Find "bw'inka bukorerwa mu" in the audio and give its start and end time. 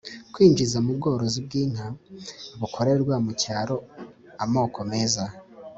1.45-3.31